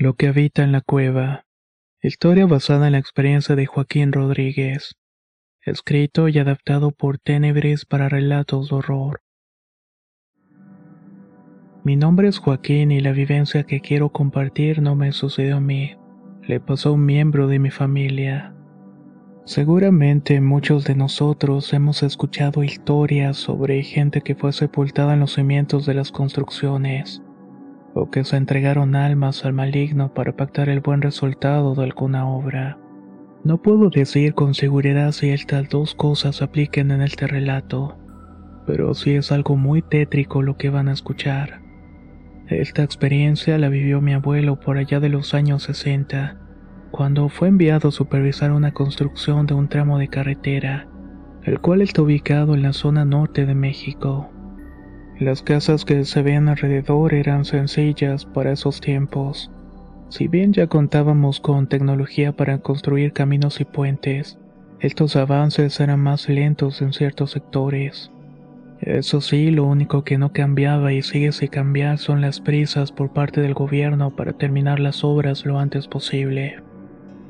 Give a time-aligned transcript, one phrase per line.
[0.00, 1.44] Lo que habita en la cueva.
[2.00, 4.94] Historia basada en la experiencia de Joaquín Rodríguez.
[5.60, 9.22] Escrito y adaptado por Tenebris para relatos de horror.
[11.82, 15.96] Mi nombre es Joaquín y la vivencia que quiero compartir no me sucedió a mí.
[16.44, 18.54] Le pasó a un miembro de mi familia.
[19.46, 25.86] Seguramente muchos de nosotros hemos escuchado historias sobre gente que fue sepultada en los cimientos
[25.86, 27.20] de las construcciones,
[27.94, 32.78] o que se entregaron almas al maligno para pactar el buen resultado de alguna obra.
[33.44, 37.96] No puedo decir con seguridad si estas dos cosas apliquen en este relato,
[38.66, 41.60] pero sí es algo muy tétrico lo que van a escuchar.
[42.48, 46.38] Esta experiencia la vivió mi abuelo por allá de los años 60,
[46.90, 50.88] cuando fue enviado a supervisar una construcción de un tramo de carretera,
[51.44, 54.30] el cual está ubicado en la zona norte de México.
[55.20, 59.50] Las casas que se veían alrededor eran sencillas para esos tiempos.
[60.10, 64.38] Si bien ya contábamos con tecnología para construir caminos y puentes,
[64.78, 68.12] estos avances eran más lentos en ciertos sectores.
[68.80, 73.12] Eso sí, lo único que no cambiaba y sigue sin cambiar son las prisas por
[73.12, 76.62] parte del gobierno para terminar las obras lo antes posible.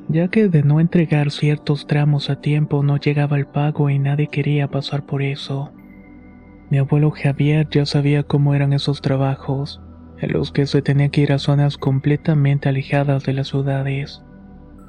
[0.08, 4.26] Ya que de no entregar ciertos tramos a tiempo no llegaba el pago y nadie
[4.26, 5.72] quería pasar por eso.
[6.70, 9.80] Mi abuelo Javier ya sabía cómo eran esos trabajos,
[10.18, 14.22] en los que se tenía que ir a zonas completamente alejadas de las ciudades.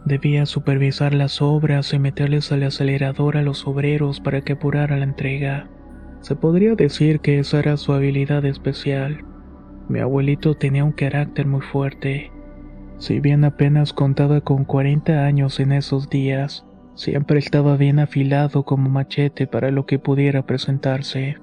[0.06, 5.06] Debía supervisar las obras y meterles al acelerador a los obreros para que apurara la
[5.06, 5.70] entrega.
[6.20, 9.24] Se podría decir que esa era su habilidad especial.
[9.88, 12.32] Mi abuelito tenía un carácter muy fuerte.
[12.98, 16.66] Si bien apenas contaba con 40 años en esos días,
[16.96, 21.38] siempre estaba bien afilado como machete para lo que pudiera presentarse.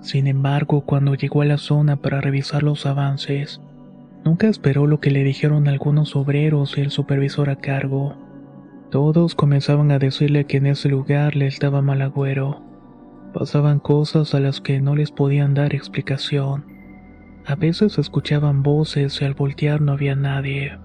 [0.00, 3.60] Sin embargo, cuando llegó a la zona para revisar los avances,
[4.24, 8.16] nunca esperó lo que le dijeron algunos obreros y el supervisor a cargo.
[8.90, 12.62] Todos comenzaban a decirle que en ese lugar le estaba mal agüero.
[13.34, 16.64] Pasaban cosas a las que no les podían dar explicación.
[17.44, 20.78] A veces escuchaban voces y al voltear no había nadie.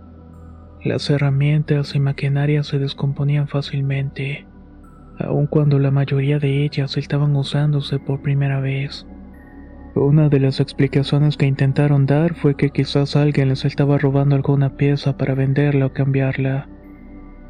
[0.84, 4.47] Las herramientas y maquinarias se descomponían fácilmente
[5.19, 9.06] aun cuando la mayoría de ellas estaban usándose por primera vez.
[9.96, 14.75] Una de las explicaciones que intentaron dar fue que quizás alguien les estaba robando alguna
[14.75, 16.68] pieza para venderla o cambiarla.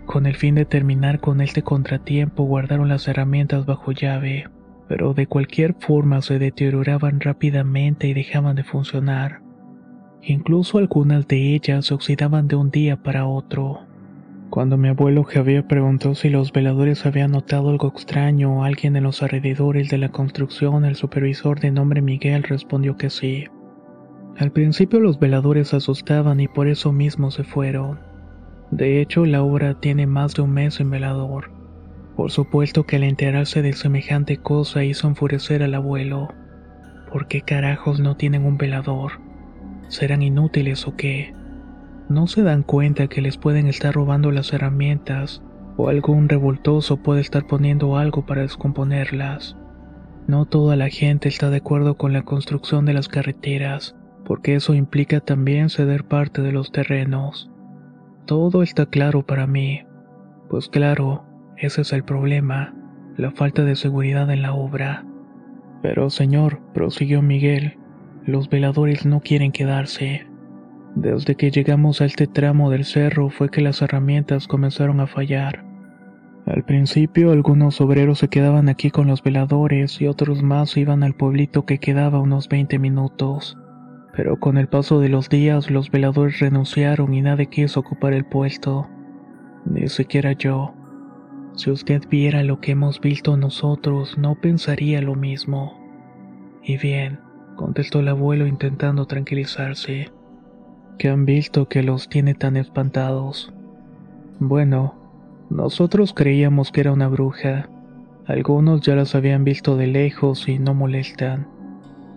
[0.05, 4.49] Con el fin de terminar con este contratiempo guardaron las herramientas bajo llave,
[4.89, 9.41] pero de cualquier forma se deterioraban rápidamente y dejaban de funcionar.
[10.21, 13.87] Incluso algunas de ellas se oxidaban de un día para otro.
[14.53, 19.01] Cuando mi abuelo Javier preguntó si los veladores habían notado algo extraño o alguien en
[19.01, 23.45] los alrededores de la construcción, el supervisor de nombre Miguel respondió que sí.
[24.37, 27.99] Al principio los veladores se asustaban y por eso mismo se fueron.
[28.69, 31.49] De hecho, la obra tiene más de un mes en velador.
[32.15, 36.27] Por supuesto que al enterarse de semejante cosa hizo enfurecer al abuelo.
[37.11, 39.13] ¿Por qué carajos no tienen un velador?
[39.87, 41.33] ¿Serán inútiles o qué?
[42.09, 45.41] No se dan cuenta que les pueden estar robando las herramientas
[45.77, 49.57] o algún revoltoso puede estar poniendo algo para descomponerlas.
[50.27, 54.73] No toda la gente está de acuerdo con la construcción de las carreteras, porque eso
[54.73, 57.49] implica también ceder parte de los terrenos.
[58.25, 59.81] Todo está claro para mí,
[60.49, 61.25] pues claro,
[61.57, 62.73] ese es el problema,
[63.17, 65.05] la falta de seguridad en la obra.
[65.81, 67.77] Pero señor, prosiguió Miguel,
[68.25, 70.25] los veladores no quieren quedarse.
[70.95, 75.65] Desde que llegamos a este tramo del cerro fue que las herramientas comenzaron a fallar.
[76.45, 81.15] Al principio algunos obreros se quedaban aquí con los veladores y otros más iban al
[81.15, 83.57] pueblito que quedaba unos 20 minutos.
[84.15, 88.25] Pero con el paso de los días los veladores renunciaron y nadie quiso ocupar el
[88.25, 88.87] puesto.
[89.65, 90.75] Ni siquiera yo.
[91.55, 95.79] Si usted viera lo que hemos visto nosotros, no pensaría lo mismo.
[96.61, 97.19] Y bien,
[97.55, 100.11] contestó el abuelo intentando tranquilizarse
[100.97, 103.53] que han visto que los tiene tan espantados.
[104.39, 104.95] Bueno,
[105.49, 107.69] nosotros creíamos que era una bruja.
[108.25, 111.47] Algunos ya las habían visto de lejos y no molestan.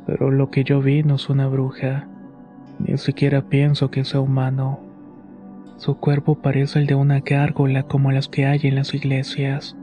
[0.06, 2.08] Pero lo que yo vi no es una bruja.
[2.78, 4.80] Ni siquiera pienso que sea humano.
[5.76, 9.76] Su cuerpo parece el de una gárgola como las que hay en las iglesias.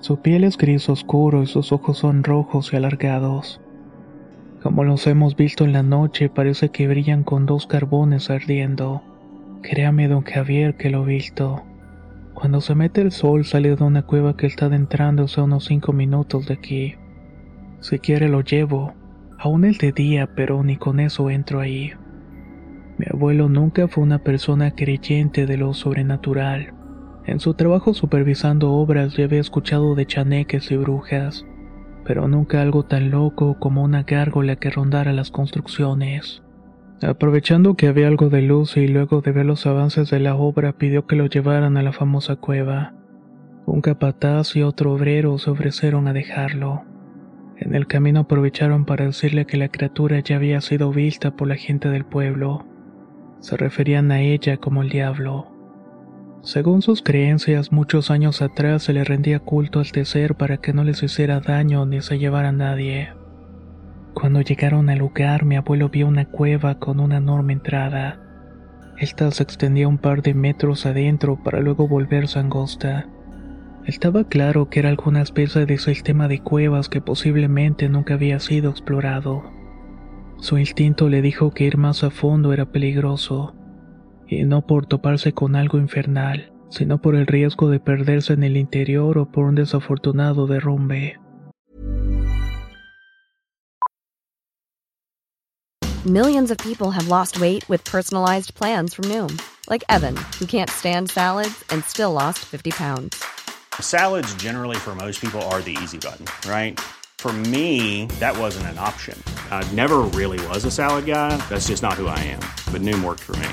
[0.00, 3.60] Su piel es gris oscuro y sus ojos son rojos y alargados.
[4.62, 9.02] Como los hemos visto en la noche, parece que brillan con dos carbones ardiendo.
[9.62, 11.62] Créame, don Javier, que lo he visto.
[12.34, 15.92] Cuando se mete el sol sale de una cueva que está adentrándose a unos cinco
[15.92, 16.94] minutos de aquí.
[17.80, 18.94] Si quiere lo llevo,
[19.38, 21.92] aún es de día, pero ni con eso entro ahí.
[22.98, 26.74] Mi abuelo nunca fue una persona creyente de lo sobrenatural.
[27.26, 31.46] En su trabajo supervisando obras ya había escuchado de chaneques y brujas,
[32.08, 36.42] pero nunca algo tan loco como una gárgola que rondara las construcciones.
[37.02, 40.72] Aprovechando que había algo de luz y luego de ver los avances de la obra
[40.72, 42.94] pidió que lo llevaran a la famosa cueva.
[43.66, 46.84] Un capataz y otro obrero se ofrecieron a dejarlo.
[47.58, 51.56] En el camino aprovecharon para decirle que la criatura ya había sido vista por la
[51.56, 52.64] gente del pueblo.
[53.40, 55.57] Se referían a ella como el diablo.
[56.42, 60.84] Según sus creencias, muchos años atrás se le rendía culto al tecer para que no
[60.84, 63.10] les hiciera daño ni se llevara a nadie.
[64.14, 68.20] Cuando llegaron al lugar, mi abuelo vio una cueva con una enorme entrada.
[68.96, 73.08] Esta se extendía un par de metros adentro para luego volverse angosta.
[73.84, 78.70] Estaba claro que era alguna especie de sistema de cuevas que posiblemente nunca había sido
[78.70, 79.44] explorado.
[80.38, 83.54] Su instinto le dijo que ir más a fondo era peligroso,
[84.28, 88.56] y no por toparse con algo infernal, sino por el riesgo de perderse en el
[88.56, 91.18] interior o por un desafortunado derrumbe.
[96.06, 99.36] Millions of people have lost weight with personalized plans from Noom,
[99.68, 103.22] like Evan, who can't stand salads and still lost 50 pounds.
[103.80, 106.78] Salads, generally, for most people, are the easy button, right?
[107.18, 109.20] For me, that wasn't an option.
[109.50, 111.36] I never really was a salad guy.
[111.48, 112.40] That's just not who I am.
[112.72, 113.48] But Noom worked for me.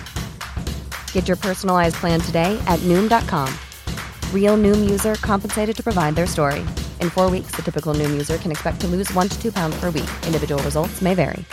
[1.15, 3.47] Get your personalized plan today at Noom.com.
[4.33, 6.59] Real Noom user compensated to provide their story.
[6.99, 9.79] In four weeks, the typical Noom user can expect to lose one to two pounds
[9.79, 10.09] per week.
[10.27, 11.45] Individual results may vary.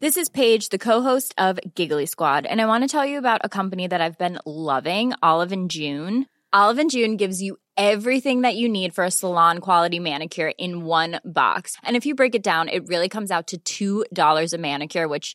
[0.00, 3.42] This is Paige, the co-host of Giggly Squad, and I want to tell you about
[3.44, 6.24] a company that I've been loving, Olive and June.
[6.50, 10.86] Olive and June gives you everything that you need for a salon quality manicure in
[10.86, 11.76] one box.
[11.82, 15.34] And if you break it down, it really comes out to $2 a manicure, which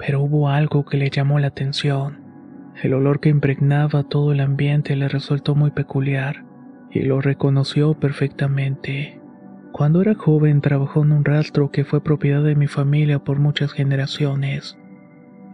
[0.00, 2.18] Pero hubo algo que le llamó la atención.
[2.82, 6.44] El olor que impregnaba todo el ambiente le resultó muy peculiar
[6.90, 9.20] y lo reconoció perfectamente.
[9.72, 13.72] Cuando era joven trabajó en un rastro que fue propiedad de mi familia por muchas
[13.72, 14.78] generaciones.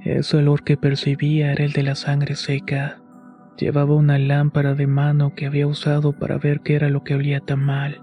[0.02, 3.00] Ese olor que percibía era el de la sangre seca.
[3.58, 7.40] Llevaba una lámpara de mano que había usado para ver qué era lo que olía
[7.40, 8.00] tan mal.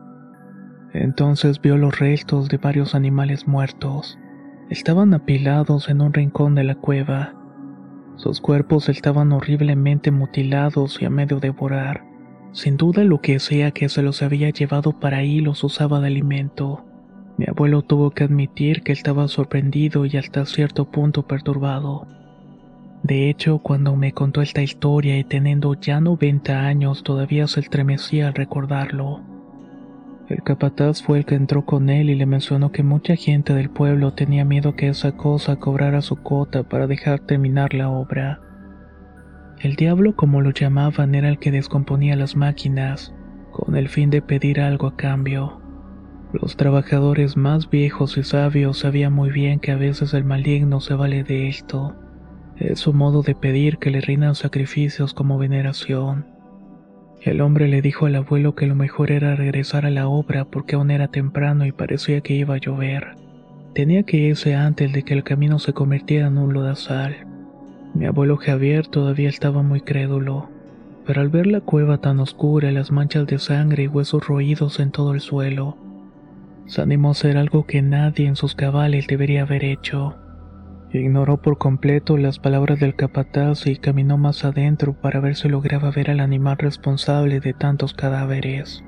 [0.94, 4.20] Entonces vio los restos de varios animales muertos.
[4.70, 7.34] Estaban apilados en un rincón de la cueva.
[8.16, 12.06] Sus cuerpos estaban horriblemente mutilados y a medio devorar.
[12.54, 16.08] Sin duda lo que sea que se los había llevado para ahí los usaba de
[16.08, 16.86] alimento.
[17.38, 22.08] Mi abuelo tuvo que admitir que estaba sorprendido y hasta cierto punto perturbado.
[23.02, 28.28] De hecho, cuando me contó esta historia y teniendo ya 90 años todavía se estremecía
[28.28, 29.33] al recordarlo.
[30.30, 33.70] El capataz fue el que entró con él y le mencionó que mucha gente del
[33.70, 38.40] pueblo tenía miedo que esa cosa cobrara su cuota para dejar terminar la obra.
[39.60, 43.14] El diablo, como lo llamaban, era el que descomponía las máquinas,
[43.52, 45.62] con el fin de pedir algo a cambio.
[46.34, 50.96] Los trabajadores más viejos y sabios sabían muy bien que a veces el maligno se
[50.96, 51.96] vale de esto.
[52.58, 56.33] Es su modo de pedir que le rindan sacrificios como veneración.
[57.24, 60.76] El hombre le dijo al abuelo que lo mejor era regresar a la obra porque
[60.76, 63.16] aún era temprano y parecía que iba a llover.
[63.74, 67.16] Tenía que irse antes de que el camino se convirtiera en un lodazal.
[67.94, 70.50] Mi abuelo Javier todavía estaba muy crédulo,
[71.06, 74.92] pero al ver la cueva tan oscura las manchas de sangre y huesos roídos en
[74.92, 75.78] todo el suelo,
[76.66, 80.16] se animó a hacer algo que nadie en sus cabales debería haber hecho.
[80.94, 85.90] Ignoró por completo las palabras del capataz y caminó más adentro para ver si lograba
[85.90, 88.84] ver al animal responsable de tantos cadáveres.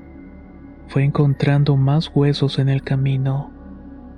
[0.86, 3.50] fue encontrando más huesos en el camino.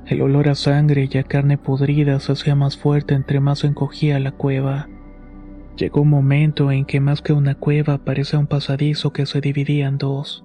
[0.04, 4.21] El olor a sangre y a carne podrida se hacía más fuerte entre más encogía
[4.21, 4.87] la cueva.
[5.76, 9.87] Llegó un momento en que más que una cueva parecía un pasadizo que se dividía
[9.87, 10.45] en dos.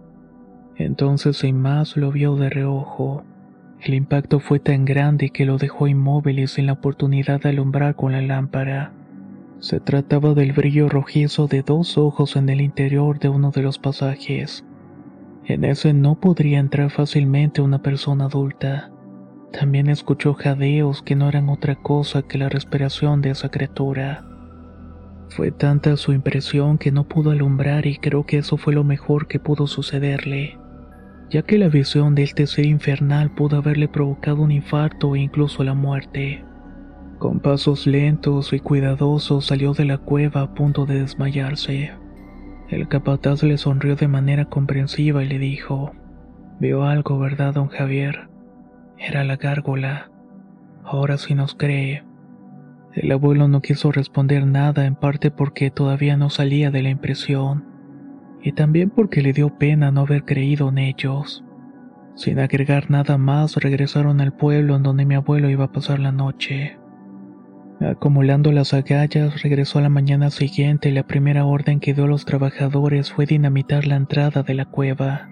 [0.78, 3.26] Entonces sin más lo vio de reojo.
[3.84, 7.96] El impacto fue tan grande que lo dejó inmóvil y sin la oportunidad de alumbrar
[7.96, 8.94] con la lámpara.
[9.60, 13.80] Se trataba del brillo rojizo de dos ojos en el interior de uno de los
[13.80, 14.64] pasajes.
[15.44, 18.90] En ese no podría entrar fácilmente una persona adulta.
[19.52, 24.24] También escuchó jadeos que no eran otra cosa que la respiración de esa criatura.
[25.28, 29.28] Fue tanta su impresión que no pudo alumbrar y creo que eso fue lo mejor
[29.28, 30.58] que pudo sucederle,
[31.30, 35.64] ya que la visión de este ser infernal pudo haberle provocado un infarto e incluso
[35.64, 36.44] la muerte.
[37.20, 41.92] Con pasos lentos y cuidadosos salió de la cueva a punto de desmayarse.
[42.70, 45.94] El capataz le sonrió de manera comprensiva y le dijo,
[46.60, 48.30] Vio algo, ¿verdad, don Javier?
[48.98, 50.12] Era la gárgola.
[50.84, 52.04] Ahora sí nos cree.
[52.94, 57.73] El abuelo no quiso responder nada en parte porque todavía no salía de la impresión,
[58.44, 61.44] y también porque le dio pena no haber creído en ellos.
[62.16, 66.12] Sin agregar nada más, regresaron al pueblo en donde mi abuelo iba a pasar la
[66.12, 66.78] noche.
[67.80, 72.08] Acumulando las agallas, regresó a la mañana siguiente y la primera orden que dio a
[72.08, 75.30] los trabajadores fue dinamitar la entrada de la cueva.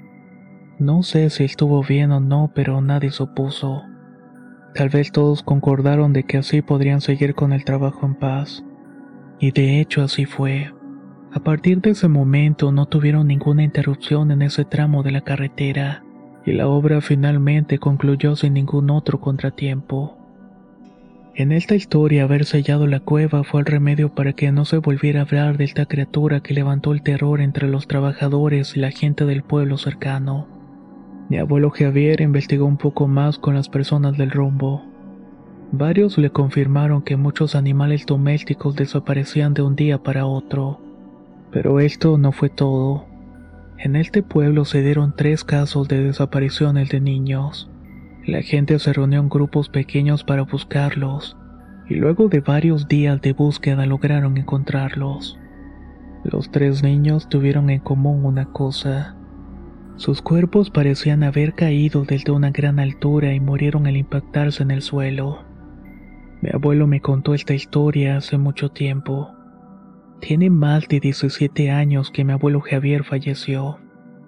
[0.79, 3.83] No sé si estuvo bien o no, pero nadie se opuso.
[4.73, 8.63] Tal vez todos concordaron de que así podrían seguir con el trabajo en paz.
[9.39, 10.71] Y de hecho así fue.
[11.33, 16.03] A partir de ese momento no tuvieron ninguna interrupción en ese tramo de la carretera,
[16.45, 20.17] y la obra finalmente concluyó sin ningún otro contratiempo.
[21.33, 25.21] En esta historia haber sellado la cueva fue el remedio para que no se volviera
[25.21, 29.25] a hablar de esta criatura que levantó el terror entre los trabajadores y la gente
[29.25, 30.47] del pueblo cercano.
[31.29, 34.83] Mi abuelo Javier investigó un poco más con las personas del rumbo.
[35.71, 40.90] Varios le confirmaron que muchos animales domésticos desaparecían de un día para otro.
[41.51, 43.05] Pero esto no fue todo.
[43.77, 47.69] En este pueblo se dieron tres casos de desapariciones de niños.
[48.25, 51.35] La gente se reunió en grupos pequeños para buscarlos,
[51.89, 55.39] y luego de varios días de búsqueda lograron encontrarlos.
[56.23, 59.15] Los tres niños tuvieron en común una cosa.
[59.95, 64.83] Sus cuerpos parecían haber caído desde una gran altura y murieron al impactarse en el
[64.83, 65.43] suelo.
[66.41, 69.40] Mi abuelo me contó esta historia hace mucho tiempo.
[70.21, 73.79] Tiene más de 17 años que mi abuelo Javier falleció,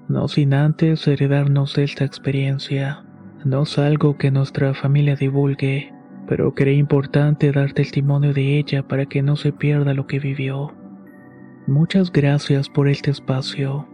[0.10, 3.06] no sin antes heredarnos esta experiencia.
[3.46, 5.94] No es algo que nuestra familia divulgue,
[6.28, 10.74] pero creí importante dar testimonio de ella para que no se pierda lo que vivió.
[11.68, 13.88] Muchas gracias por este espacio.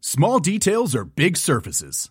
[0.00, 2.10] Small details are big surfaces.